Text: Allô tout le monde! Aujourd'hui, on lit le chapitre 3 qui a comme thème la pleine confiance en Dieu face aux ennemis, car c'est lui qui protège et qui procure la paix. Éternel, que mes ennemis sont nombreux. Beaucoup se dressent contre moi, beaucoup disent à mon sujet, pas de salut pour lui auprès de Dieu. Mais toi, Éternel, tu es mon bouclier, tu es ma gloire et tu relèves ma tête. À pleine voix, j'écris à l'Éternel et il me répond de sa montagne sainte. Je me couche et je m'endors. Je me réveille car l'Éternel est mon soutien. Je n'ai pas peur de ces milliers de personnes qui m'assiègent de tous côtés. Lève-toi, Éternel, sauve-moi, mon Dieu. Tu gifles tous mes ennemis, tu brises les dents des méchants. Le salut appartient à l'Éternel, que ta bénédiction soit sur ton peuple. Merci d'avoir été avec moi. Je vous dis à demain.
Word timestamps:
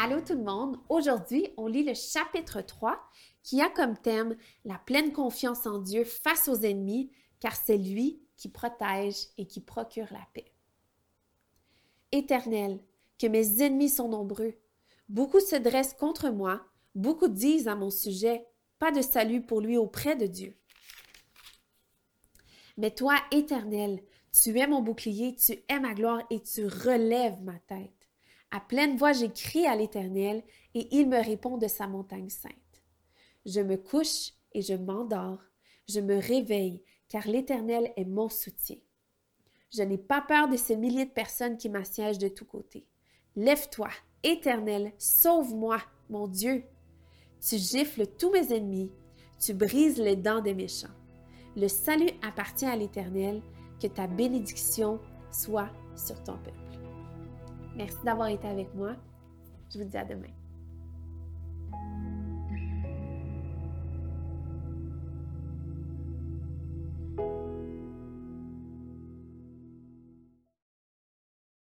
Allô 0.00 0.20
tout 0.20 0.34
le 0.34 0.44
monde! 0.44 0.78
Aujourd'hui, 0.88 1.48
on 1.56 1.66
lit 1.66 1.82
le 1.82 1.92
chapitre 1.92 2.60
3 2.60 3.00
qui 3.42 3.60
a 3.60 3.68
comme 3.68 3.98
thème 3.98 4.36
la 4.64 4.78
pleine 4.78 5.12
confiance 5.12 5.66
en 5.66 5.78
Dieu 5.78 6.04
face 6.04 6.46
aux 6.46 6.60
ennemis, 6.60 7.10
car 7.40 7.56
c'est 7.56 7.76
lui 7.76 8.22
qui 8.36 8.48
protège 8.48 9.16
et 9.38 9.48
qui 9.48 9.60
procure 9.60 10.06
la 10.12 10.24
paix. 10.32 10.52
Éternel, 12.12 12.78
que 13.18 13.26
mes 13.26 13.60
ennemis 13.60 13.88
sont 13.88 14.08
nombreux. 14.08 14.54
Beaucoup 15.08 15.40
se 15.40 15.56
dressent 15.56 15.94
contre 15.94 16.30
moi, 16.30 16.64
beaucoup 16.94 17.26
disent 17.26 17.66
à 17.66 17.74
mon 17.74 17.90
sujet, 17.90 18.46
pas 18.78 18.92
de 18.92 19.02
salut 19.02 19.42
pour 19.42 19.60
lui 19.60 19.78
auprès 19.78 20.14
de 20.14 20.26
Dieu. 20.26 20.56
Mais 22.76 22.92
toi, 22.92 23.16
Éternel, 23.32 24.00
tu 24.30 24.56
es 24.60 24.66
mon 24.68 24.80
bouclier, 24.80 25.34
tu 25.34 25.58
es 25.68 25.80
ma 25.80 25.94
gloire 25.94 26.22
et 26.30 26.40
tu 26.40 26.66
relèves 26.66 27.42
ma 27.42 27.58
tête. 27.66 27.97
À 28.50 28.60
pleine 28.60 28.96
voix, 28.96 29.12
j'écris 29.12 29.66
à 29.66 29.76
l'Éternel 29.76 30.42
et 30.74 30.88
il 30.96 31.08
me 31.08 31.22
répond 31.22 31.58
de 31.58 31.68
sa 31.68 31.86
montagne 31.86 32.30
sainte. 32.30 32.52
Je 33.44 33.60
me 33.60 33.76
couche 33.76 34.32
et 34.52 34.62
je 34.62 34.74
m'endors. 34.74 35.40
Je 35.88 36.00
me 36.00 36.16
réveille 36.16 36.82
car 37.08 37.26
l'Éternel 37.26 37.92
est 37.96 38.04
mon 38.04 38.28
soutien. 38.28 38.76
Je 39.70 39.82
n'ai 39.82 39.98
pas 39.98 40.22
peur 40.22 40.48
de 40.48 40.56
ces 40.56 40.76
milliers 40.76 41.04
de 41.04 41.10
personnes 41.10 41.58
qui 41.58 41.68
m'assiègent 41.68 42.18
de 42.18 42.28
tous 42.28 42.46
côtés. 42.46 42.86
Lève-toi, 43.36 43.88
Éternel, 44.22 44.92
sauve-moi, 44.98 45.78
mon 46.08 46.26
Dieu. 46.26 46.64
Tu 47.40 47.58
gifles 47.58 48.06
tous 48.18 48.30
mes 48.30 48.52
ennemis, 48.52 48.90
tu 49.38 49.54
brises 49.54 49.98
les 49.98 50.16
dents 50.16 50.40
des 50.40 50.54
méchants. 50.54 50.88
Le 51.56 51.68
salut 51.68 52.10
appartient 52.22 52.66
à 52.66 52.76
l'Éternel, 52.76 53.42
que 53.80 53.86
ta 53.86 54.06
bénédiction 54.06 55.00
soit 55.30 55.70
sur 55.96 56.20
ton 56.24 56.36
peuple. 56.38 56.87
Merci 57.78 57.96
d'avoir 58.04 58.26
été 58.28 58.48
avec 58.48 58.74
moi. 58.74 58.96
Je 59.72 59.78
vous 59.78 59.84
dis 59.84 59.96
à 59.96 60.04
demain. 60.04 60.34